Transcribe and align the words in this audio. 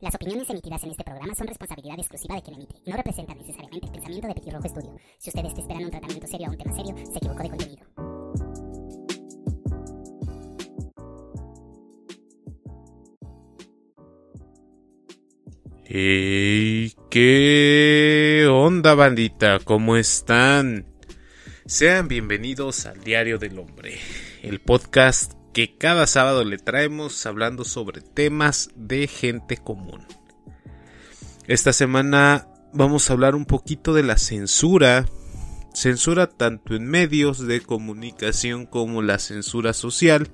Las 0.00 0.14
opiniones 0.14 0.48
emitidas 0.48 0.82
en 0.84 0.92
este 0.92 1.04
programa 1.04 1.34
son 1.34 1.46
responsabilidad 1.46 1.98
exclusiva 1.98 2.34
de 2.34 2.42
quien 2.42 2.56
emite 2.56 2.74
no 2.86 2.96
representan 2.96 3.36
necesariamente 3.36 3.86
el 3.86 3.92
pensamiento 3.92 4.28
de 4.28 4.34
Petirrojo 4.34 4.66
Estudio. 4.66 4.96
Si 5.18 5.28
usted 5.28 5.44
está 5.44 5.60
esperando 5.60 5.84
un 5.84 5.90
tratamiento 5.90 6.26
serio 6.26 6.46
a 6.46 6.50
un 6.50 6.56
tema 6.56 6.72
serio, 6.74 6.96
se 6.96 7.18
equivocó 7.18 7.42
de 7.42 7.48
contenido. 7.50 7.86
Hey, 15.84 16.94
¿qué 17.10 18.46
onda 18.50 18.94
bandita? 18.94 19.58
¿Cómo 19.62 19.96
están? 19.98 20.86
Sean 21.66 22.08
bienvenidos 22.08 22.86
al 22.86 23.04
Diario 23.04 23.36
del 23.36 23.58
Hombre, 23.58 23.98
el 24.42 24.60
podcast 24.60 25.39
que 25.52 25.76
cada 25.76 26.06
sábado 26.06 26.44
le 26.44 26.58
traemos 26.58 27.26
hablando 27.26 27.64
sobre 27.64 28.00
temas 28.00 28.70
de 28.76 29.06
gente 29.06 29.56
común. 29.56 30.06
Esta 31.46 31.72
semana 31.72 32.48
vamos 32.72 33.10
a 33.10 33.12
hablar 33.12 33.34
un 33.34 33.46
poquito 33.46 33.92
de 33.92 34.02
la 34.02 34.18
censura, 34.18 35.06
censura 35.74 36.28
tanto 36.28 36.74
en 36.74 36.86
medios 36.86 37.46
de 37.46 37.60
comunicación 37.60 38.66
como 38.66 39.02
la 39.02 39.18
censura 39.18 39.72
social 39.72 40.30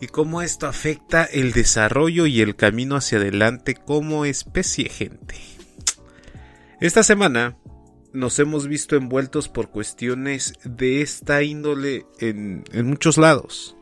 y 0.00 0.08
cómo 0.08 0.42
esto 0.42 0.66
afecta 0.66 1.24
el 1.24 1.52
desarrollo 1.52 2.26
y 2.26 2.40
el 2.40 2.56
camino 2.56 2.96
hacia 2.96 3.18
adelante 3.18 3.74
como 3.74 4.24
especie 4.24 4.88
gente. 4.88 5.36
Esta 6.80 7.02
semana 7.02 7.56
nos 8.12 8.38
hemos 8.38 8.66
visto 8.66 8.96
envueltos 8.96 9.48
por 9.48 9.70
cuestiones 9.70 10.54
de 10.64 11.02
esta 11.02 11.42
índole 11.42 12.06
en, 12.18 12.64
en 12.72 12.86
muchos 12.86 13.18
lados. 13.18 13.76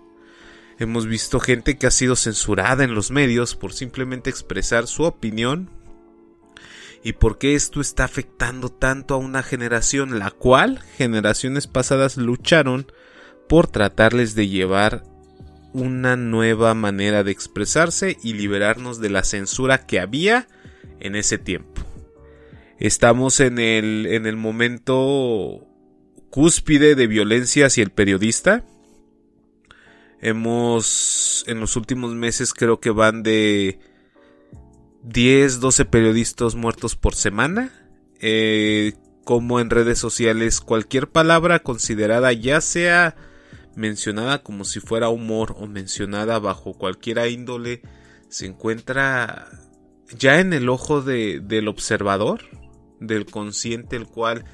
Hemos 0.78 1.06
visto 1.06 1.40
gente 1.40 1.76
que 1.76 1.88
ha 1.88 1.90
sido 1.90 2.14
censurada 2.14 2.84
en 2.84 2.94
los 2.94 3.10
medios 3.10 3.56
por 3.56 3.72
simplemente 3.72 4.30
expresar 4.30 4.86
su 4.86 5.02
opinión. 5.02 5.70
¿Y 7.02 7.14
por 7.14 7.38
qué 7.38 7.54
esto 7.54 7.80
está 7.80 8.04
afectando 8.04 8.68
tanto 8.68 9.14
a 9.14 9.18
una 9.18 9.42
generación, 9.42 10.20
la 10.20 10.30
cual 10.30 10.80
generaciones 10.96 11.66
pasadas 11.66 12.16
lucharon 12.16 12.86
por 13.48 13.66
tratarles 13.66 14.36
de 14.36 14.48
llevar 14.48 15.02
una 15.72 16.16
nueva 16.16 16.74
manera 16.74 17.24
de 17.24 17.32
expresarse 17.32 18.16
y 18.22 18.34
liberarnos 18.34 19.00
de 19.00 19.10
la 19.10 19.24
censura 19.24 19.84
que 19.84 19.98
había 19.98 20.46
en 21.00 21.16
ese 21.16 21.38
tiempo? 21.38 21.82
Estamos 22.78 23.40
en 23.40 23.58
el, 23.58 24.06
en 24.06 24.26
el 24.26 24.36
momento 24.36 25.66
cúspide 26.30 26.94
de 26.94 27.08
violencia 27.08 27.66
hacia 27.66 27.82
el 27.82 27.90
periodista 27.90 28.64
Hemos, 30.20 31.44
en 31.46 31.60
los 31.60 31.76
últimos 31.76 32.14
meses 32.14 32.52
creo 32.52 32.80
que 32.80 32.90
van 32.90 33.22
de 33.22 33.78
10, 35.02 35.60
12 35.60 35.84
periodistas 35.84 36.54
muertos 36.54 36.96
por 36.96 37.14
semana. 37.14 37.72
Eh, 38.20 38.94
como 39.24 39.60
en 39.60 39.70
redes 39.70 39.98
sociales 39.98 40.60
cualquier 40.60 41.10
palabra 41.10 41.58
considerada 41.58 42.32
ya 42.32 42.60
sea 42.62 43.14
mencionada 43.76 44.42
como 44.42 44.64
si 44.64 44.80
fuera 44.80 45.10
humor 45.10 45.54
o 45.58 45.66
mencionada 45.66 46.38
bajo 46.38 46.72
cualquier 46.72 47.18
índole 47.30 47.82
se 48.28 48.46
encuentra 48.46 49.48
ya 50.16 50.40
en 50.40 50.52
el 50.52 50.68
ojo 50.68 51.02
de, 51.02 51.40
del 51.40 51.68
observador, 51.68 52.40
del 53.00 53.26
consciente, 53.26 53.96
el 53.96 54.06
cual 54.06 54.44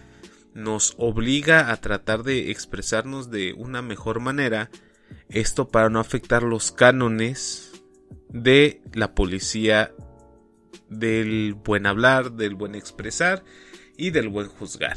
nos 0.52 0.94
obliga 0.98 1.70
a 1.70 1.76
tratar 1.80 2.22
de 2.22 2.50
expresarnos 2.50 3.30
de 3.30 3.52
una 3.52 3.82
mejor 3.82 4.20
manera 4.20 4.70
esto 5.28 5.68
para 5.68 5.88
no 5.88 6.00
afectar 6.00 6.42
los 6.42 6.72
cánones 6.72 7.72
de 8.28 8.82
la 8.92 9.14
policía 9.14 9.92
del 10.88 11.54
buen 11.54 11.86
hablar, 11.86 12.32
del 12.32 12.54
buen 12.54 12.74
expresar 12.74 13.44
y 13.96 14.10
del 14.10 14.28
buen 14.28 14.48
juzgar. 14.48 14.96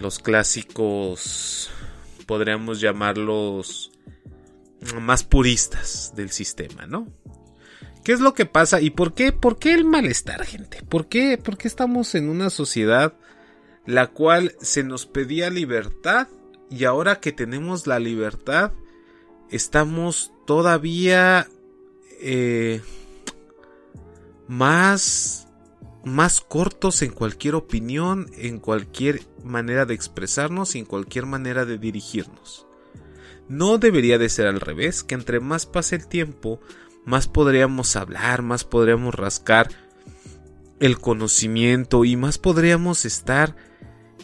Los 0.00 0.18
clásicos 0.18 1.70
podríamos 2.26 2.80
llamarlos 2.80 3.92
más 5.00 5.24
puristas 5.24 6.12
del 6.14 6.30
sistema, 6.30 6.86
¿no? 6.86 7.08
¿Qué 8.04 8.12
es 8.12 8.20
lo 8.20 8.32
que 8.32 8.46
pasa 8.46 8.80
y 8.80 8.90
por 8.90 9.14
qué, 9.14 9.32
por 9.32 9.58
qué 9.58 9.74
el 9.74 9.84
malestar, 9.84 10.44
gente? 10.46 10.82
¿Por 10.88 11.08
qué, 11.08 11.36
¿Por 11.36 11.58
qué 11.58 11.68
estamos 11.68 12.14
en 12.14 12.28
una 12.28 12.48
sociedad 12.48 13.14
la 13.84 14.08
cual 14.08 14.54
se 14.60 14.84
nos 14.84 15.06
pedía 15.06 15.50
libertad 15.50 16.28
y 16.70 16.84
ahora 16.84 17.20
que 17.20 17.32
tenemos 17.32 17.86
la 17.86 17.98
libertad 17.98 18.72
estamos 19.50 20.32
todavía 20.46 21.48
eh, 22.20 22.80
más 24.48 25.46
más 26.04 26.40
cortos 26.40 27.02
en 27.02 27.10
cualquier 27.10 27.54
opinión, 27.54 28.30
en 28.36 28.58
cualquier 28.58 29.22
manera 29.44 29.84
de 29.84 29.94
expresarnos 29.94 30.74
y 30.74 30.78
en 30.78 30.84
cualquier 30.84 31.26
manera 31.26 31.64
de 31.64 31.78
dirigirnos. 31.78 32.66
No 33.48 33.78
debería 33.78 34.18
de 34.18 34.28
ser 34.28 34.46
al 34.46 34.60
revés, 34.60 35.02
que 35.02 35.14
entre 35.14 35.40
más 35.40 35.66
pase 35.66 35.96
el 35.96 36.06
tiempo, 36.06 36.60
más 37.04 37.26
podríamos 37.28 37.96
hablar, 37.96 38.42
más 38.42 38.64
podríamos 38.64 39.14
rascar 39.14 39.68
el 40.78 40.98
conocimiento 40.98 42.04
y 42.04 42.16
más 42.16 42.38
podríamos 42.38 43.04
estar 43.04 43.56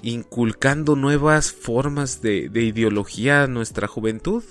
inculcando 0.03 0.95
nuevas 0.97 1.53
formas 1.53 2.23
de, 2.23 2.49
de 2.49 2.63
ideología 2.63 3.43
a 3.43 3.47
nuestra 3.49 3.89
juventud. 3.89 4.45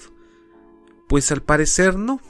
Pues 1.07 1.31
al 1.31 1.41
parecer 1.41 1.97
no. 1.97 2.21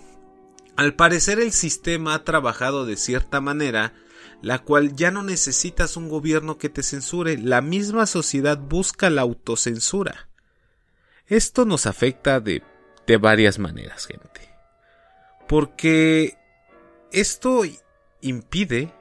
Al 0.76 0.96
parecer 0.96 1.40
el 1.40 1.54
sistema 1.54 2.14
ha 2.14 2.24
trabajado 2.24 2.86
de 2.86 2.98
cierta 2.98 3.40
manera, 3.40 3.94
la 4.42 4.60
cual 4.60 4.96
ya 4.96 5.12
no 5.12 5.24
necesitas 5.24 5.96
un 5.96 6.10
gobierno 6.10 6.58
que 6.58 6.70
te 6.70 6.84
censure, 6.84 7.38
la 7.38 7.62
misma 7.62 8.06
sociedad 8.06 8.58
busca 8.58 9.10
la 9.10 9.22
autocensura. 9.22 10.28
Esto 11.28 11.66
nos 11.66 11.86
afecta 11.86 12.40
de, 12.40 12.62
de 13.08 13.18
varias 13.18 13.58
maneras, 13.58 14.06
gente. 14.06 14.54
Porque 15.48 16.38
esto 17.12 17.64
impide 18.22 18.92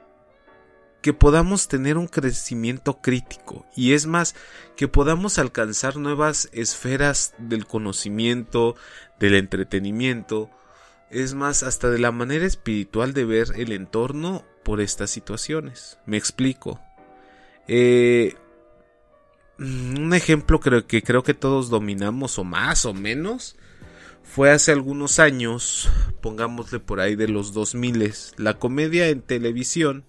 que 1.05 1.13
podamos 1.13 1.67
tener 1.67 1.99
un 1.99 2.07
crecimiento 2.07 2.99
crítico 2.99 3.67
y 3.75 3.93
es 3.93 4.07
más 4.07 4.33
que 4.75 4.87
podamos 4.87 5.37
alcanzar 5.37 5.97
nuevas 5.97 6.49
esferas 6.51 7.35
del 7.37 7.67
conocimiento, 7.67 8.75
del 9.19 9.35
entretenimiento, 9.35 10.49
es 11.11 11.35
más 11.35 11.61
hasta 11.61 11.91
de 11.91 11.99
la 11.99 12.11
manera 12.11 12.47
espiritual 12.47 13.13
de 13.13 13.23
ver 13.23 13.49
el 13.55 13.71
entorno 13.71 14.43
por 14.63 14.81
estas 14.81 15.11
situaciones. 15.11 15.99
Me 16.07 16.17
explico. 16.17 16.81
Eh, 17.67 18.33
un 19.59 20.11
ejemplo 20.11 20.59
creo 20.59 20.87
que 20.87 21.03
creo 21.03 21.21
que 21.21 21.35
todos 21.35 21.69
dominamos 21.69 22.39
o 22.39 22.43
más 22.43 22.83
o 22.83 22.95
menos 22.95 23.57
fue 24.23 24.49
hace 24.49 24.71
algunos 24.71 25.19
años, 25.19 25.87
pongámosle 26.21 26.79
por 26.79 26.99
ahí 26.99 27.15
de 27.15 27.27
los 27.27 27.53
2000, 27.53 28.11
la 28.37 28.55
comedia 28.55 29.09
en 29.09 29.21
televisión 29.21 30.03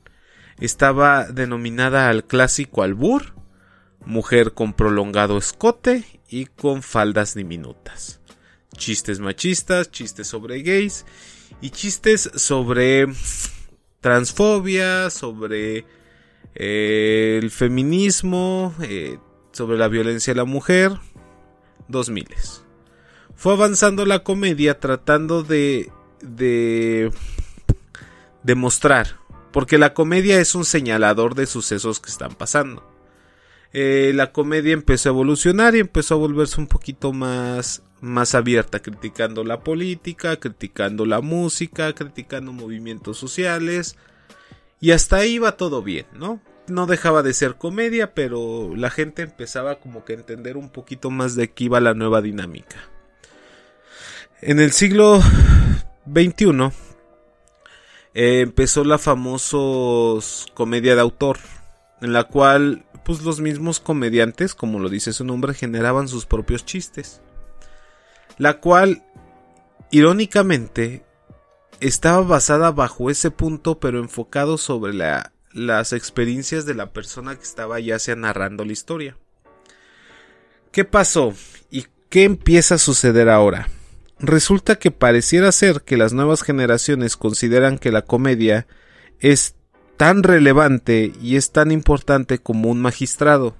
estaba 0.60 1.26
denominada 1.26 2.08
al 2.08 2.24
clásico 2.24 2.82
albur, 2.82 3.34
mujer 4.04 4.52
con 4.52 4.72
prolongado 4.72 5.38
escote 5.38 6.04
y 6.28 6.46
con 6.46 6.82
faldas 6.82 7.34
diminutas. 7.34 8.20
Chistes 8.76 9.20
machistas, 9.20 9.90
chistes 9.90 10.28
sobre 10.28 10.62
gays 10.62 11.06
y 11.60 11.70
chistes 11.70 12.30
sobre 12.34 13.06
transfobia, 14.00 15.10
sobre 15.10 15.84
eh, 16.54 17.38
el 17.42 17.50
feminismo, 17.50 18.74
eh, 18.82 19.18
sobre 19.52 19.78
la 19.78 19.88
violencia 19.88 20.32
a 20.32 20.36
la 20.36 20.44
mujer. 20.44 20.92
2000. 21.88 22.26
Fue 23.36 23.52
avanzando 23.52 24.04
la 24.06 24.24
comedia 24.24 24.80
tratando 24.80 25.42
de 25.42 25.90
de 26.20 27.10
demostrar 28.42 29.18
porque 29.52 29.78
la 29.78 29.94
comedia 29.94 30.40
es 30.40 30.54
un 30.54 30.64
señalador 30.64 31.34
de 31.34 31.46
sucesos 31.46 32.00
que 32.00 32.10
están 32.10 32.34
pasando. 32.34 32.82
Eh, 33.72 34.12
la 34.14 34.32
comedia 34.32 34.72
empezó 34.72 35.08
a 35.08 35.12
evolucionar 35.12 35.76
y 35.76 35.80
empezó 35.80 36.14
a 36.14 36.18
volverse 36.18 36.60
un 36.60 36.66
poquito 36.66 37.12
más, 37.12 37.82
más 38.00 38.34
abierta, 38.34 38.80
criticando 38.80 39.44
la 39.44 39.60
política, 39.60 40.36
criticando 40.36 41.04
la 41.04 41.20
música, 41.20 41.92
criticando 41.92 42.52
movimientos 42.52 43.18
sociales. 43.18 43.96
Y 44.80 44.92
hasta 44.92 45.16
ahí 45.16 45.34
iba 45.34 45.56
todo 45.56 45.82
bien, 45.82 46.06
¿no? 46.14 46.40
No 46.68 46.86
dejaba 46.86 47.22
de 47.22 47.34
ser 47.34 47.56
comedia, 47.56 48.14
pero 48.14 48.74
la 48.76 48.90
gente 48.90 49.22
empezaba 49.22 49.76
como 49.76 50.04
que 50.04 50.14
a 50.14 50.16
entender 50.16 50.56
un 50.56 50.70
poquito 50.70 51.10
más 51.10 51.36
de 51.36 51.50
qué 51.50 51.64
iba 51.64 51.80
la 51.80 51.94
nueva 51.94 52.22
dinámica. 52.22 52.76
En 54.40 54.60
el 54.60 54.72
siglo 54.72 55.20
XXI 56.12 56.70
eh, 58.18 58.40
empezó 58.40 58.82
la 58.82 58.96
famosa 58.96 59.58
comedia 60.54 60.94
de 60.94 61.02
autor, 61.02 61.36
en 62.00 62.14
la 62.14 62.24
cual 62.24 62.86
pues 63.04 63.20
los 63.20 63.40
mismos 63.40 63.78
comediantes, 63.78 64.54
como 64.54 64.78
lo 64.78 64.88
dice 64.88 65.12
su 65.12 65.22
nombre, 65.22 65.52
generaban 65.52 66.08
sus 66.08 66.24
propios 66.24 66.64
chistes. 66.64 67.20
La 68.38 68.54
cual, 68.54 69.04
irónicamente, 69.90 71.04
estaba 71.80 72.22
basada 72.22 72.70
bajo 72.70 73.10
ese 73.10 73.30
punto, 73.30 73.80
pero 73.80 73.98
enfocado 73.98 74.56
sobre 74.56 74.94
la, 74.94 75.34
las 75.52 75.92
experiencias 75.92 76.64
de 76.64 76.72
la 76.72 76.94
persona 76.94 77.36
que 77.36 77.42
estaba 77.42 77.80
ya 77.80 77.98
sea 77.98 78.16
narrando 78.16 78.64
la 78.64 78.72
historia. 78.72 79.18
¿Qué 80.72 80.86
pasó? 80.86 81.34
¿Y 81.70 81.84
qué 82.08 82.24
empieza 82.24 82.76
a 82.76 82.78
suceder 82.78 83.28
ahora? 83.28 83.68
Resulta 84.18 84.76
que 84.78 84.90
pareciera 84.90 85.52
ser 85.52 85.82
que 85.82 85.98
las 85.98 86.12
nuevas 86.14 86.42
generaciones 86.42 87.16
consideran 87.16 87.78
que 87.78 87.92
la 87.92 88.02
comedia 88.02 88.66
es 89.20 89.54
tan 89.96 90.22
relevante 90.22 91.12
y 91.20 91.36
es 91.36 91.52
tan 91.52 91.70
importante 91.70 92.38
como 92.38 92.70
un 92.70 92.80
magistrado 92.80 93.56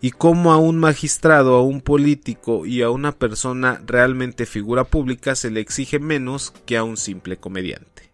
y 0.00 0.10
como 0.10 0.52
a 0.52 0.58
un 0.58 0.78
magistrado, 0.78 1.54
a 1.56 1.62
un 1.62 1.80
político 1.80 2.66
y 2.66 2.82
a 2.82 2.90
una 2.90 3.12
persona 3.12 3.80
realmente 3.86 4.46
figura 4.46 4.84
pública 4.84 5.34
se 5.34 5.50
le 5.50 5.60
exige 5.60 5.98
menos 5.98 6.52
que 6.66 6.76
a 6.76 6.84
un 6.84 6.96
simple 6.96 7.38
comediante. 7.38 8.10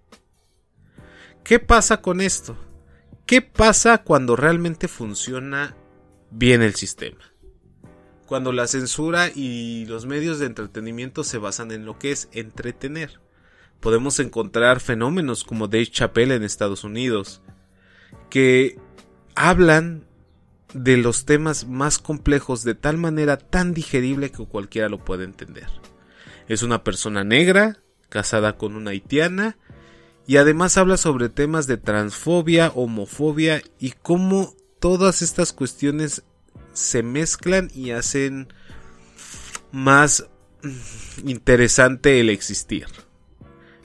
¿Qué 1.45 1.59
pasa 1.59 2.01
con 2.01 2.21
esto? 2.21 2.57
¿Qué 3.27 3.43
pasa 3.43 3.99
cuando 3.99 4.37
realmente 4.37 4.89
funciona 4.89 5.77
bien 6.31 6.63
el 6.63 6.75
sistema? 6.75 7.30
Cuando 8.31 8.53
la 8.53 8.69
censura 8.69 9.29
y 9.35 9.87
los 9.87 10.07
medios 10.07 10.39
de 10.39 10.47
entretenimiento 10.47 11.25
se 11.25 11.39
basan 11.39 11.73
en 11.73 11.85
lo 11.85 11.99
que 11.99 12.13
es 12.13 12.29
entretener. 12.31 13.19
Podemos 13.81 14.21
encontrar 14.21 14.79
fenómenos 14.79 15.43
como 15.43 15.67
Dave 15.67 15.91
Chappelle 15.91 16.37
en 16.37 16.45
Estados 16.45 16.85
Unidos, 16.85 17.43
que 18.31 18.79
hablan 19.35 20.05
de 20.75 20.97
los 20.97 21.25
temas 21.25 21.67
más 21.67 21.99
complejos 21.99 22.63
de 22.63 22.77
tal 22.77 22.99
manera 22.99 23.37
tan 23.37 23.75
digerible 23.75 24.31
que 24.31 24.47
cualquiera 24.47 24.89
lo 24.89 25.05
puede 25.05 25.25
entender. 25.25 25.67
Es 26.47 26.63
una 26.63 26.85
persona 26.85 27.25
negra, 27.25 27.81
casada 28.11 28.57
con 28.57 28.77
una 28.77 28.93
haitiana, 28.93 29.59
y 30.29 30.37
además 30.37 30.79
habla 30.79 30.99
sobre 30.99 31.31
temas 31.31 31.67
de 31.67 31.79
transfobia, 31.79 32.71
homofobia 32.77 33.61
y 33.81 33.91
cómo 33.91 34.55
todas 34.79 35.21
estas 35.21 35.53
cuestiones 35.53 36.23
se 36.73 37.03
mezclan 37.03 37.71
y 37.75 37.91
hacen 37.91 38.53
más 39.73 40.27
interesante 41.25 42.21
el 42.21 42.31
existir. 42.31 42.87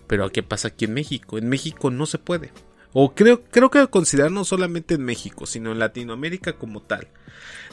Pero 0.07 0.31
¿qué 0.31 0.43
pasa 0.43 0.69
aquí 0.69 0.85
en 0.85 0.93
México? 0.93 1.37
En 1.37 1.49
México 1.49 1.89
no 1.89 2.05
se 2.05 2.19
puede 2.19 2.51
o 2.97 3.13
creo, 3.13 3.43
creo 3.43 3.69
que 3.69 3.85
considerar 3.87 4.31
no 4.31 4.45
solamente 4.45 4.95
en 4.95 5.03
México, 5.03 5.45
sino 5.45 5.73
en 5.73 5.79
Latinoamérica 5.79 6.53
como 6.53 6.81
tal. 6.81 7.09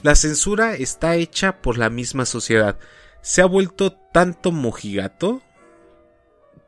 La 0.02 0.16
censura 0.16 0.74
está 0.74 1.14
hecha 1.14 1.62
por 1.62 1.78
la 1.78 1.90
misma 1.90 2.26
sociedad. 2.26 2.76
Se 3.20 3.40
ha 3.40 3.46
vuelto 3.46 3.92
tanto 3.92 4.50
mojigato 4.50 5.40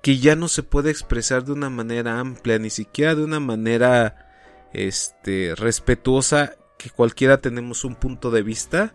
que 0.03 0.19
ya 0.19 0.37
no 0.37 0.47
se 0.47 0.63
puede 0.63 0.93
expresar 0.93 1.45
de 1.45 1.51
una 1.51 1.69
manera 1.69 2.21
amplia, 2.21 2.61
ni 2.61 2.71
siquiera 2.71 3.17
de 3.17 3.25
una 3.25 3.41
manera 3.41 4.69
este 4.73 5.57
respetuosa 5.57 6.55
que 6.85 6.91
cualquiera 6.91 7.39
tenemos 7.39 7.83
un 7.87 7.95
punto 7.95 8.31
de 8.31 8.43
vista 8.43 8.93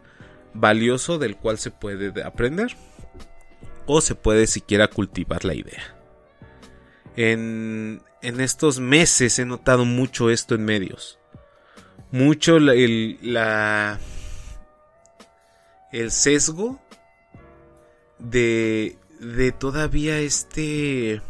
valioso 0.54 1.18
del 1.18 1.36
cual 1.36 1.58
se 1.58 1.72
puede 1.72 2.24
aprender 2.24 2.78
o 3.88 4.00
se 4.00 4.14
puede 4.14 4.46
siquiera 4.46 4.88
cultivar 4.88 5.44
la 5.44 5.56
idea. 5.56 5.98
En, 7.16 8.04
en 8.22 8.42
estos 8.42 8.80
meses 8.80 9.40
he 9.40 9.46
notado 9.46 9.86
mucho 9.86 10.30
esto 10.30 10.54
en 10.54 10.66
medios. 10.66 11.18
Mucho 12.12 12.58
el, 12.58 13.18
la, 13.24 14.00
el 15.92 16.12
sesgo 16.12 16.80
de, 18.20 19.00
de 19.20 19.52
todavía 19.52 20.20
este, 20.20 21.24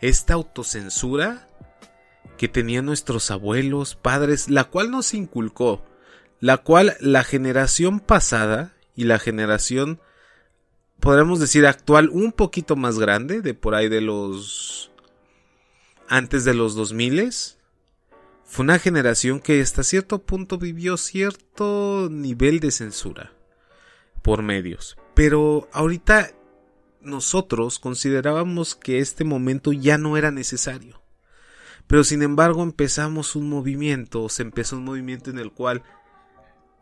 esta 0.00 0.34
autocensura 0.34 1.46
que 2.36 2.48
tenían 2.48 2.86
nuestros 2.86 3.30
abuelos, 3.30 3.94
padres, 3.94 4.50
la 4.50 4.64
cual 4.64 4.90
nos 4.90 5.14
inculcó, 5.14 5.84
la 6.40 6.58
cual 6.58 6.96
la 7.00 7.24
generación 7.24 8.00
pasada 8.00 8.74
y 8.96 9.04
la 9.04 9.18
generación, 9.18 10.00
podríamos 11.00 11.40
decir 11.40 11.66
actual, 11.66 12.08
un 12.10 12.32
poquito 12.32 12.76
más 12.76 12.98
grande, 12.98 13.40
de 13.40 13.54
por 13.54 13.74
ahí 13.74 13.88
de 13.88 14.00
los 14.00 14.90
antes 16.08 16.44
de 16.44 16.54
los 16.54 16.74
2000 16.74 17.32
fue 18.44 18.62
una 18.62 18.78
generación 18.78 19.40
que 19.40 19.60
hasta 19.60 19.82
cierto 19.82 20.22
punto 20.22 20.58
vivió 20.58 20.96
cierto 20.96 22.08
nivel 22.10 22.60
de 22.60 22.70
censura 22.70 23.32
por 24.22 24.42
medios. 24.42 24.96
Pero 25.14 25.68
ahorita 25.72 26.32
nosotros 27.00 27.78
considerábamos 27.78 28.74
que 28.74 28.98
este 28.98 29.24
momento 29.24 29.72
ya 29.72 29.98
no 29.98 30.16
era 30.16 30.30
necesario. 30.30 31.03
Pero 31.86 32.04
sin 32.04 32.22
embargo 32.22 32.62
empezamos 32.62 33.36
un 33.36 33.48
movimiento, 33.48 34.28
se 34.28 34.42
empezó 34.42 34.76
un 34.76 34.84
movimiento 34.84 35.30
en 35.30 35.38
el 35.38 35.52
cual 35.52 35.82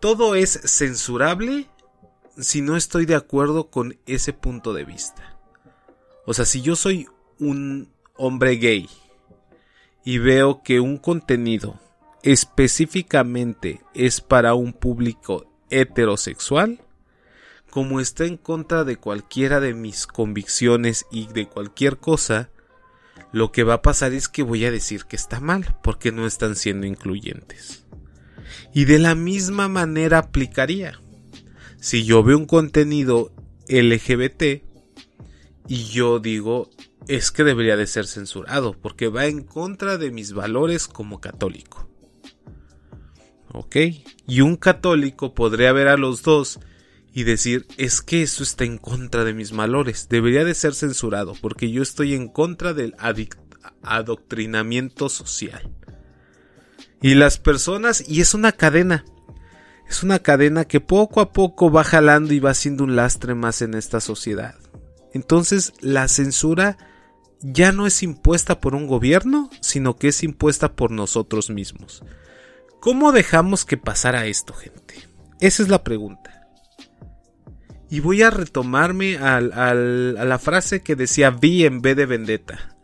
todo 0.01 0.35
es 0.35 0.61
censurable 0.65 1.69
si 2.39 2.63
no 2.63 2.77
estoy 2.77 3.07
de 3.07 3.15
acuerdo 3.15 3.71
con 3.71 3.99
ese 4.07 4.33
punto 4.33 4.73
de 4.73 4.85
vista. 4.85 5.39
O 6.25 6.35
sea, 6.35 6.45
si 6.45 6.63
yo 6.63 6.77
soy 6.77 7.09
un 7.39 7.93
hombre 8.17 8.57
gay 8.57 8.89
y 10.05 10.19
veo 10.19 10.63
que 10.63 10.81
un 10.81 10.99
contenido 10.99 11.79
específicamente 12.23 13.81
es 13.95 14.21
para 14.21 14.55
un 14.55 14.73
público 14.73 15.47
heterosexual, 15.71 16.81
como 17.71 18.01
está 18.01 18.27
en 18.27 18.37
contra 18.37 18.85
de 18.85 18.97
cualquiera 18.97 19.59
de 19.59 19.75
mis 19.75 20.07
convicciones 20.07 21.07
y 21.11 21.27
de 21.29 21.49
cualquier 21.49 21.99
cosa, 21.99 22.51
lo 23.33 23.51
que 23.51 23.65
va 23.65 23.75
a 23.75 23.83
pasar 23.83 24.13
es 24.13 24.29
que 24.29 24.43
voy 24.43 24.65
a 24.65 24.71
decir 24.71 25.05
que 25.07 25.17
está 25.17 25.41
mal 25.41 25.77
porque 25.83 26.13
no 26.13 26.27
están 26.27 26.55
siendo 26.55 26.87
incluyentes. 26.87 27.85
Y 28.75 28.85
de 28.85 28.99
la 28.99 29.15
misma 29.15 29.69
manera 29.69 30.19
aplicaría. 30.19 31.01
Si 31.81 32.05
yo 32.05 32.23
veo 32.23 32.39
un 32.39 32.47
contenido 32.47 33.33
LGBT 33.69 34.63
y 35.69 35.85
yo 35.85 36.19
digo 36.21 36.71
es 37.09 37.31
que 37.31 37.45
debería 37.45 37.77
de 37.77 37.87
ser 37.87 38.07
censurado 38.07 38.75
porque 38.81 39.09
va 39.09 39.27
en 39.27 39.43
contra 39.43 39.99
de 39.99 40.11
mis 40.11 40.33
valores 40.33 40.87
como 40.87 41.21
católico. 41.21 41.89
¿Ok? 43.53 43.77
Y 44.27 44.41
un 44.41 44.57
católico 44.57 45.35
podría 45.35 45.73
ver 45.73 45.89
a 45.89 45.97
los 45.97 46.23
dos 46.23 46.61
y 47.13 47.25
decir, 47.25 47.67
es 47.77 48.01
que 48.01 48.23
eso 48.23 48.43
está 48.43 48.65
en 48.65 48.79
contra 48.79 49.25
de 49.25 49.35
mis 49.35 49.53
valores, 49.53 50.09
debería 50.09 50.45
de 50.45 50.55
ser 50.55 50.75
censurado 50.75 51.35
porque 51.41 51.71
yo 51.71 51.83
estoy 51.83 52.15
en 52.15 52.29
contra 52.29 52.73
del 52.73 52.95
adoctrinamiento 53.83 55.09
social. 55.09 55.71
Y 57.03 57.15
las 57.15 57.39
personas, 57.39 58.09
y 58.09 58.21
es 58.21 58.33
una 58.33 58.53
cadena, 58.53 59.05
es 59.89 60.03
una 60.03 60.21
cadena 60.21 60.65
que 60.65 60.81
poco 60.81 61.21
a 61.21 61.33
poco 61.33 61.71
va 61.71 61.85
jalando 61.85 62.33
y 62.33 62.41
va 62.41 62.55
siendo 62.55 62.85
un 62.85 62.97
lastre 62.97 63.35
más 63.35 63.61
en 63.61 63.75
esta 63.75 64.01
sociedad. 64.01 64.55
Entonces 65.13 65.75
la 65.81 66.09
censura 66.09 66.79
ya 67.43 67.73
no 67.73 67.87
es 67.87 68.03
impuesta 68.03 68.61
por 68.61 68.75
un 68.75 68.87
gobierno, 68.87 69.51
sino 69.61 69.97
que 69.97 70.09
es 70.09 70.23
impuesta 70.23 70.73
por 70.73 70.93
nosotros 70.93 71.51
mismos. 71.51 72.03
¿Cómo 72.81 73.13
dejamos 73.13 73.65
que 73.65 73.77
pasara 73.77 74.27
esto, 74.27 74.55
gente? 74.55 74.95
Esa 75.41 75.63
es 75.63 75.69
la 75.69 75.83
pregunta. 75.83 76.32
Y 77.93 78.01
voy 78.01 78.23
a 78.23 78.31
retomarme 78.31 79.19
a 79.19 79.39
la 79.43 80.39
frase 80.39 80.83
que 80.83 80.97
decía 80.97 81.29
vi 81.29 81.67
en 81.67 81.83
vez 81.83 81.95
de 81.95 82.07
vendetta. 82.07 82.75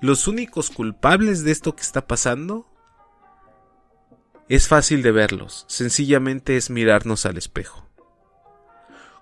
Los 0.00 0.28
únicos 0.28 0.70
culpables 0.70 1.44
de 1.44 1.52
esto 1.52 1.76
que 1.76 1.82
está 1.82 2.06
pasando 2.06 2.66
es 4.48 4.66
fácil 4.66 5.02
de 5.02 5.12
verlos, 5.12 5.66
sencillamente 5.68 6.56
es 6.56 6.70
mirarnos 6.70 7.26
al 7.26 7.36
espejo. 7.36 7.86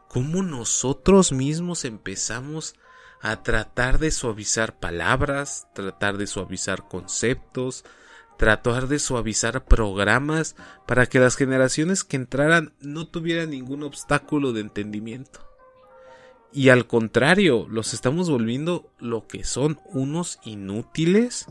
¿Cómo 0.06 0.44
nosotros 0.44 1.32
mismos 1.32 1.84
empezamos 1.84 2.76
a 3.20 3.42
tratar 3.42 3.98
de 3.98 4.12
suavizar 4.12 4.78
palabras, 4.78 5.66
tratar 5.74 6.16
de 6.16 6.28
suavizar 6.28 6.86
conceptos, 6.86 7.84
tratar 8.38 8.88
de 8.88 8.98
suavizar 8.98 9.64
programas 9.64 10.56
para 10.86 11.06
que 11.06 11.20
las 11.20 11.36
generaciones 11.36 12.04
que 12.04 12.16
entraran 12.16 12.72
no 12.80 13.06
tuvieran 13.06 13.50
ningún 13.50 13.82
obstáculo 13.82 14.52
de 14.52 14.60
entendimiento. 14.60 15.40
Y 16.52 16.68
al 16.68 16.86
contrario, 16.86 17.66
los 17.68 17.94
estamos 17.94 18.30
volviendo 18.30 18.88
lo 19.00 19.26
que 19.26 19.42
son 19.42 19.80
unos 19.86 20.38
inútiles 20.44 21.46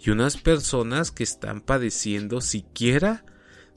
y 0.00 0.10
unas 0.10 0.36
personas 0.36 1.12
que 1.12 1.22
están 1.22 1.60
padeciendo 1.60 2.40
siquiera 2.40 3.24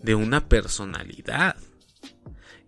de 0.01 0.15
una 0.15 0.49
personalidad. 0.49 1.57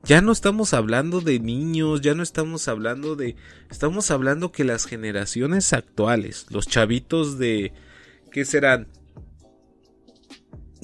Ya 0.03 0.21
no 0.21 0.31
estamos 0.31 0.75
hablando 0.75 1.19
de 1.19 1.39
niños, 1.39 2.01
ya 2.01 2.13
no 2.13 2.21
estamos 2.21 2.67
hablando 2.67 3.15
de... 3.15 3.35
Estamos 3.71 4.11
hablando 4.11 4.51
que 4.51 4.63
las 4.63 4.85
generaciones 4.85 5.73
actuales, 5.73 6.45
los 6.49 6.67
chavitos 6.67 7.39
de... 7.39 7.73
¿Qué 8.31 8.45
serán? 8.45 8.87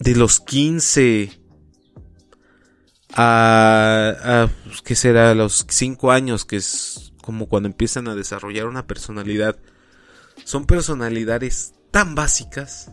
De 0.04 0.16
los 0.16 0.40
15 0.40 1.40
a... 3.14 4.16
a 4.24 4.50
¿Qué 4.84 4.96
será? 4.96 5.36
Los 5.36 5.66
5 5.68 6.12
años, 6.12 6.46
que 6.46 6.58
es 6.58 7.14
como 7.22 7.48
cuando 7.48 7.68
empiezan 7.68 8.08
a 8.08 8.16
desarrollar 8.16 8.68
una 8.68 8.88
personalidad. 8.88 9.58
Son 10.44 10.66
personalidades 10.66 11.74
tan 11.92 12.16
básicas, 12.16 12.92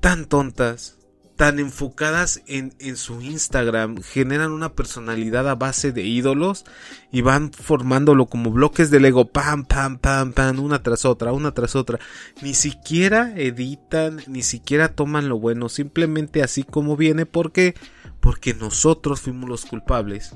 tan 0.00 0.26
tontas, 0.26 0.98
tan 1.36 1.58
enfocadas 1.58 2.42
en, 2.46 2.74
en, 2.78 2.96
su 2.96 3.20
Instagram, 3.20 4.02
generan 4.02 4.52
una 4.52 4.74
personalidad 4.74 5.48
a 5.48 5.54
base 5.54 5.92
de 5.92 6.02
ídolos 6.02 6.64
y 7.10 7.22
van 7.22 7.52
formándolo 7.52 8.26
como 8.26 8.50
bloques 8.50 8.90
de 8.90 9.00
Lego, 9.00 9.30
pam, 9.30 9.64
pam, 9.64 9.98
pam, 9.98 10.32
pam, 10.32 10.60
una 10.60 10.82
tras 10.82 11.04
otra, 11.04 11.32
una 11.32 11.52
tras 11.52 11.74
otra. 11.74 11.98
Ni 12.42 12.54
siquiera 12.54 13.32
editan, 13.36 14.22
ni 14.26 14.42
siquiera 14.42 14.94
toman 14.94 15.28
lo 15.28 15.38
bueno, 15.38 15.68
simplemente 15.68 16.42
así 16.42 16.62
como 16.62 16.96
viene, 16.96 17.26
porque 17.26 17.74
porque 18.20 18.54
nosotros 18.54 19.20
fuimos 19.20 19.50
los 19.50 19.66
culpables 19.66 20.34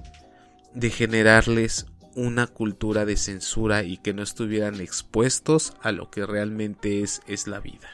de 0.74 0.90
generarles 0.90 1.86
una 2.14 2.46
cultura 2.46 3.06
de 3.06 3.16
censura 3.16 3.82
y 3.82 3.96
que 3.96 4.12
no 4.12 4.22
estuvieran 4.22 4.80
expuestos 4.80 5.72
a 5.80 5.92
lo 5.92 6.10
que 6.10 6.26
realmente 6.26 7.02
es, 7.02 7.22
es 7.26 7.46
la 7.46 7.60
vida. 7.60 7.88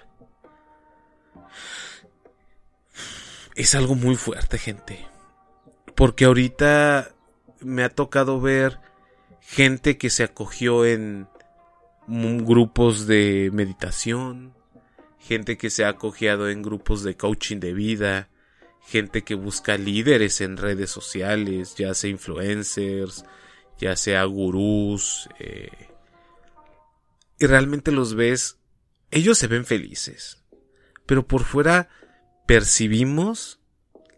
Es 3.55 3.75
algo 3.75 3.95
muy 3.95 4.17
fuerte, 4.17 4.59
gente. 4.59 5.07
Porque 5.95 6.25
ahorita 6.25 7.15
me 7.61 7.85
ha 7.85 7.89
tocado 7.89 8.41
ver 8.41 8.81
gente 9.41 9.97
que 9.97 10.11
se 10.11 10.25
acogió 10.25 10.85
en 10.85 11.29
grupos 12.07 13.07
de 13.07 13.51
meditación, 13.53 14.55
gente 15.19 15.57
que 15.57 15.71
se 15.71 15.85
ha 15.85 15.91
acogido 15.91 16.51
en 16.51 16.63
grupos 16.63 17.03
de 17.03 17.17
coaching 17.17 17.59
de 17.59 17.73
vida, 17.73 18.29
gente 18.87 19.23
que 19.23 19.35
busca 19.35 19.79
líderes 19.79 20.41
en 20.41 20.57
redes 20.57 20.91
sociales, 20.91 21.75
ya 21.77 21.95
sea 21.95 22.11
influencers, 22.11 23.25
ya 23.79 23.97
sea 23.97 24.25
gurús, 24.25 25.29
eh, 25.39 25.89
y 27.39 27.47
realmente 27.47 27.91
los 27.91 28.15
ves, 28.15 28.59
ellos 29.11 29.39
se 29.39 29.47
ven 29.47 29.65
felices, 29.65 30.45
pero 31.07 31.27
por 31.27 31.45
fuera 31.45 31.89
percibimos 32.47 33.61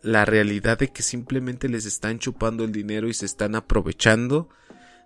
la 0.02 0.24
realidad 0.24 0.78
de 0.78 0.88
que 0.88 1.02
simplemente 1.02 1.68
les 1.68 1.86
están 1.86 2.18
chupando 2.18 2.64
el 2.64 2.72
dinero 2.72 3.08
y 3.08 3.14
se 3.14 3.26
están 3.26 3.54
aprovechando 3.54 4.48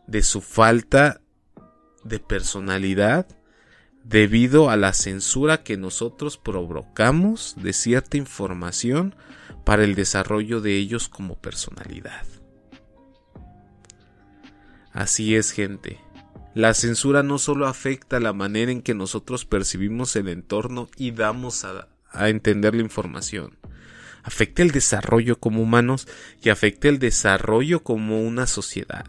de 0.06 0.22
su 0.22 0.40
falta 0.40 1.20
de 2.04 2.18
personalidad 2.18 3.26
debido 4.04 4.70
a 4.70 4.76
la 4.76 4.92
censura 4.92 5.62
que 5.62 5.76
nosotros 5.76 6.38
provocamos 6.38 7.54
de 7.56 7.72
cierta 7.72 8.16
información 8.16 9.14
para 9.64 9.84
el 9.84 9.94
desarrollo 9.94 10.60
de 10.60 10.76
ellos 10.76 11.08
como 11.08 11.38
personalidad. 11.38 12.26
Así 14.92 15.36
es, 15.36 15.52
gente. 15.52 16.00
La 16.54 16.74
censura 16.74 17.22
no 17.22 17.38
solo 17.38 17.68
afecta 17.68 18.18
la 18.18 18.32
manera 18.32 18.72
en 18.72 18.82
que 18.82 18.94
nosotros 18.94 19.44
percibimos 19.44 20.16
el 20.16 20.28
entorno 20.28 20.88
y 20.96 21.12
damos 21.12 21.64
a, 21.64 21.88
entender 22.12 22.74
la 22.74 22.82
información, 22.82 23.58
afecta 24.22 24.62
el 24.62 24.70
desarrollo 24.70 25.38
como 25.38 25.62
humanos 25.62 26.08
y 26.42 26.50
afecta 26.50 26.88
el 26.88 26.98
desarrollo 26.98 27.82
como 27.82 28.20
una 28.22 28.46
sociedad. 28.46 29.06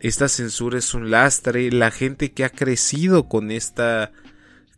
Esta 0.00 0.28
censura 0.28 0.78
es 0.78 0.92
un 0.92 1.10
lastre, 1.10 1.70
la 1.70 1.90
gente 1.90 2.32
que 2.32 2.44
ha 2.44 2.50
crecido 2.50 3.28
con 3.28 3.50
esta 3.50 4.12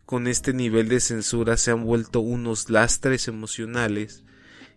con 0.04 0.28
este 0.28 0.52
nivel 0.52 0.88
de 0.88 1.00
censura 1.00 1.56
se 1.56 1.72
han 1.72 1.84
vuelto 1.84 2.20
unos 2.20 2.70
lastres 2.70 3.26
emocionales 3.26 4.22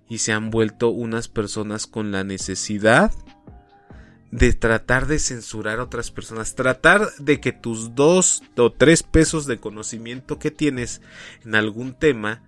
y 0.09 0.17
se 0.17 0.33
han 0.33 0.49
vuelto 0.49 0.89
unas 0.89 1.27
personas 1.27 1.85
con 1.85 2.11
la 2.11 2.23
necesidad 2.23 3.11
de 4.31 4.53
tratar 4.53 5.07
de 5.07 5.19
censurar 5.19 5.79
a 5.79 5.83
otras 5.83 6.11
personas, 6.11 6.55
tratar 6.55 7.09
de 7.17 7.39
que 7.39 7.51
tus 7.51 7.95
dos 7.95 8.43
o 8.57 8.71
tres 8.71 9.03
pesos 9.03 9.45
de 9.47 9.59
conocimiento 9.59 10.37
que 10.37 10.51
tienes 10.51 11.01
en 11.43 11.55
algún 11.55 11.93
tema 11.93 12.43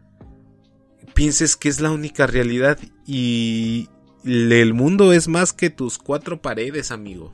pienses 1.14 1.56
que 1.56 1.70
es 1.70 1.82
la 1.82 1.92
única 1.92 2.28
realidad 2.28 2.78
y 3.06 3.90
el 4.24 4.74
mundo 4.74 5.14
es 5.14 5.28
más 5.28 5.54
que 5.54 5.70
tus 5.70 5.98
cuatro 5.98 6.42
paredes, 6.42 6.92
amigo. 6.92 7.34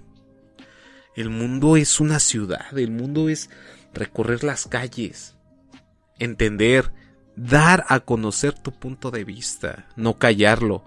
El 1.16 1.30
mundo 1.30 1.77
es 1.77 2.00
una 2.00 2.20
ciudad, 2.20 2.77
el 2.77 2.92
mundo 2.92 3.27
es 3.27 3.50
recorrer 3.94 4.44
las 4.44 4.68
calles, 4.68 5.36
entender, 6.20 6.94
dar 7.36 7.86
a 7.89 8.00
conocer 8.00 8.54
tu 8.54 8.72
punto 8.72 9.12
de 9.12 9.24
vista, 9.24 9.88
no 9.96 10.18
callarlo, 10.18 10.86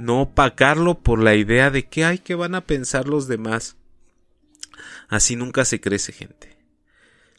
no 0.00 0.22
opacarlo 0.22 1.02
por 1.02 1.22
la 1.22 1.34
idea 1.34 1.70
de 1.70 1.86
que 1.86 2.04
hay 2.06 2.18
que 2.18 2.34
van 2.34 2.54
a 2.54 2.62
pensar 2.62 3.06
los 3.06 3.28
demás. 3.28 3.76
Así 5.08 5.36
nunca 5.36 5.66
se 5.66 5.80
crece 5.80 6.12
gente. 6.12 6.56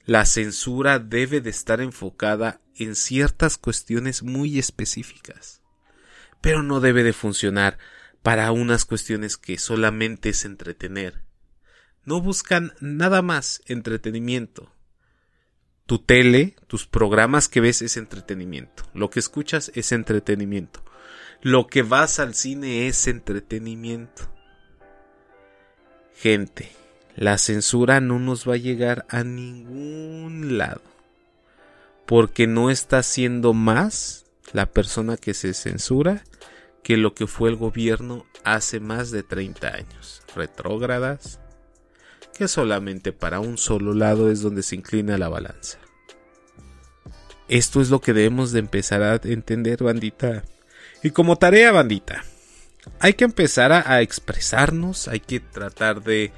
La 0.06 0.26
censura 0.26 1.00
debe 1.00 1.42
de 1.42 1.50
estar 1.50 1.82
enfocada 1.82 2.62
en 2.76 2.96
ciertas 2.96 3.58
cuestiones 3.58 4.22
muy 4.22 4.60
específicas, 4.60 5.62
pero 6.40 6.62
no 6.62 6.80
debe 6.80 7.04
de 7.04 7.14
funcionar 7.14 7.80
para 8.22 8.52
unas 8.52 8.86
cuestiones 8.86 9.38
que 9.38 9.58
solamente 9.58 10.30
es 10.30 10.46
entretener. 10.46 11.24
No 12.06 12.22
buscan 12.22 12.74
nada 12.80 13.24
más 13.24 13.62
entretenimiento, 13.66 14.72
tu 15.88 15.98
tele, 16.00 16.56
tus 16.68 16.86
programas 16.86 17.50
que 17.50 17.60
ves 17.60 17.82
es 17.82 17.98
entretenimiento. 17.98 18.84
Lo 18.94 19.10
que 19.10 19.20
escuchas 19.20 19.72
es 19.74 19.92
entretenimiento. 19.92 20.84
Lo 21.42 21.66
que 21.66 21.82
vas 21.82 22.20
al 22.20 22.36
cine 22.36 22.88
es 22.88 23.08
entretenimiento. 23.08 24.30
Gente, 26.16 26.72
la 27.16 27.40
censura 27.40 28.00
no 28.00 28.20
nos 28.20 28.48
va 28.48 28.54
a 28.54 28.58
llegar 28.58 29.06
a 29.10 29.24
ningún 29.24 30.60
lado. 30.60 30.82
Porque 32.06 32.46
no 32.46 32.70
está 32.70 33.02
siendo 33.02 33.54
más 33.54 34.26
la 34.54 34.68
persona 34.68 35.18
que 35.18 35.34
se 35.34 35.54
censura 35.54 36.24
que 36.84 36.98
lo 36.98 37.14
que 37.16 37.26
fue 37.26 37.50
el 37.50 37.56
gobierno 37.56 38.26
hace 38.44 38.80
más 38.80 39.10
de 39.10 39.24
30 39.24 39.68
años. 39.68 40.22
Retrógradas, 40.36 41.40
que 42.38 42.48
solamente 42.48 43.14
para 43.14 43.40
un 43.40 43.58
solo 43.58 43.94
lado 43.94 44.30
es 44.30 44.42
donde 44.42 44.62
se 44.62 44.76
inclina 44.76 45.18
la 45.18 45.30
balanza. 45.30 45.80
Esto 47.48 47.82
es 47.82 47.90
lo 47.90 48.00
que 48.00 48.14
debemos 48.14 48.52
de 48.52 48.60
empezar 48.60 49.02
a 49.02 49.20
entender, 49.24 49.84
bandita. 49.84 50.44
Y 51.04 51.12
como 51.12 51.38
tarea, 51.38 51.72
bandita, 51.72 52.24
hay 53.00 53.14
que 53.14 53.26
empezar 53.26 53.72
a, 53.72 54.02
expresarnos, 54.02 55.08
hay 55.08 55.20
que 55.20 55.40
tratar 55.40 56.04
de, 56.04 56.32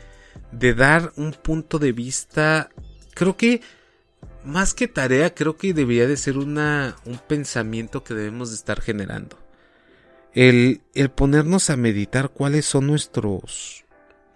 de 0.52 0.74
dar 0.74 1.12
un 1.16 1.34
punto 1.34 1.80
de 1.80 1.92
vista, 1.92 2.70
creo 3.14 3.36
que 3.36 3.62
más 4.44 4.74
que 4.74 4.88
tarea, 4.88 5.34
creo 5.34 5.58
que 5.58 5.74
debería 5.74 6.08
de 6.08 6.18
ser 6.18 6.38
una, 6.38 6.96
un 7.06 7.18
pensamiento 7.18 8.04
que 8.04 8.14
debemos 8.14 8.50
de 8.50 8.56
estar 8.56 8.82
generando. 8.82 9.38
El, 10.34 10.82
el 10.94 11.10
ponernos 11.12 11.70
a 11.70 11.78
meditar 11.78 12.30
cuáles 12.30 12.66
son 12.66 12.88
nuestros, 12.88 13.86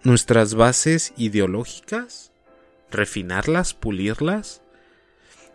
nuestras 0.02 0.54
bases 0.54 1.12
ideológicas, 1.16 2.32
refinarlas, 2.90 3.74
pulirlas 3.74 4.62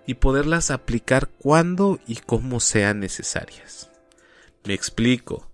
y 0.05 0.15
poderlas 0.15 0.69
aplicar 0.69 1.29
cuando 1.29 1.99
y 2.05 2.17
como 2.17 2.59
sean 2.59 2.99
necesarias. 2.99 3.92
Me 4.65 4.73
explico. 4.73 5.49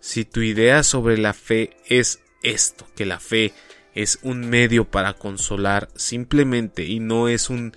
Si 0.00 0.24
tu 0.24 0.40
idea 0.40 0.82
sobre 0.82 1.18
la 1.18 1.32
fe 1.34 1.76
es 1.86 2.20
esto, 2.42 2.86
que 2.96 3.04
la 3.04 3.20
fe 3.20 3.52
es 3.94 4.18
un 4.22 4.48
medio 4.48 4.90
para 4.90 5.14
consolar 5.14 5.88
simplemente 5.94 6.84
y 6.84 7.00
no 7.00 7.28
es 7.28 7.50
un 7.50 7.74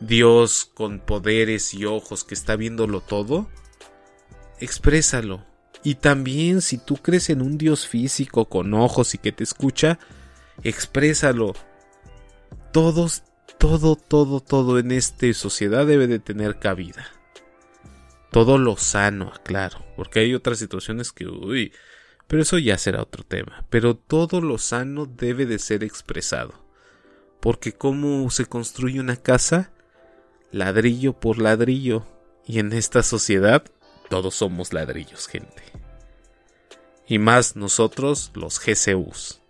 Dios 0.00 0.70
con 0.74 1.00
poderes 1.00 1.72
y 1.74 1.84
ojos 1.84 2.24
que 2.24 2.34
está 2.34 2.56
viéndolo 2.56 3.00
todo, 3.00 3.48
exprésalo. 4.60 5.44
Y 5.82 5.96
también 5.96 6.60
si 6.60 6.78
tú 6.78 6.96
crees 6.96 7.30
en 7.30 7.42
un 7.42 7.58
Dios 7.58 7.86
físico 7.86 8.46
con 8.46 8.74
ojos 8.74 9.14
y 9.14 9.18
que 9.18 9.32
te 9.32 9.44
escucha, 9.44 9.98
exprésalo. 10.62 11.54
Todos 12.72 13.22
todo, 13.58 13.96
todo, 13.96 14.40
todo 14.40 14.78
en 14.78 14.92
esta 14.92 15.32
sociedad 15.32 15.86
debe 15.86 16.06
de 16.06 16.18
tener 16.18 16.58
cabida. 16.58 17.06
Todo 18.34 18.58
lo 18.58 18.76
sano, 18.76 19.32
claro, 19.44 19.86
porque 19.94 20.18
hay 20.18 20.34
otras 20.34 20.58
situaciones 20.58 21.12
que, 21.12 21.24
uy, 21.24 21.72
pero 22.26 22.42
eso 22.42 22.58
ya 22.58 22.76
será 22.78 23.00
otro 23.00 23.22
tema. 23.22 23.64
Pero 23.70 23.94
todo 23.94 24.40
lo 24.40 24.58
sano 24.58 25.06
debe 25.06 25.46
de 25.46 25.60
ser 25.60 25.84
expresado. 25.84 26.52
Porque 27.38 27.74
cómo 27.74 28.28
se 28.30 28.46
construye 28.46 28.98
una 28.98 29.14
casa, 29.14 29.70
ladrillo 30.50 31.12
por 31.12 31.38
ladrillo. 31.38 32.08
Y 32.44 32.58
en 32.58 32.72
esta 32.72 33.04
sociedad, 33.04 33.62
todos 34.10 34.34
somos 34.34 34.72
ladrillos, 34.72 35.28
gente. 35.28 35.62
Y 37.06 37.18
más 37.18 37.54
nosotros, 37.54 38.32
los 38.34 38.58
GCUs. 38.58 39.42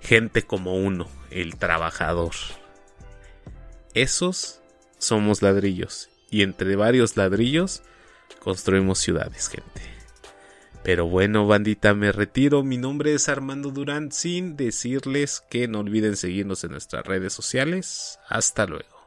Gente 0.00 0.40
como 0.40 0.76
uno, 0.76 1.06
el 1.30 1.56
trabajador. 1.56 2.32
Esos 3.92 4.62
somos 4.96 5.42
ladrillos 5.42 6.08
y 6.30 6.40
entre 6.40 6.76
varios 6.76 7.18
ladrillos 7.18 7.82
construimos 8.40 8.98
ciudades, 8.98 9.48
gente. 9.48 9.82
Pero 10.82 11.06
bueno, 11.06 11.46
bandita, 11.46 11.94
me 11.94 12.10
retiro. 12.10 12.64
Mi 12.64 12.76
nombre 12.76 13.14
es 13.14 13.28
Armando 13.28 13.70
Durán, 13.70 14.10
sin 14.10 14.56
decirles 14.56 15.44
que 15.48 15.68
no 15.68 15.80
olviden 15.80 16.16
seguirnos 16.16 16.64
en 16.64 16.72
nuestras 16.72 17.06
redes 17.06 17.32
sociales. 17.32 18.18
Hasta 18.28 18.66
luego. 18.66 19.01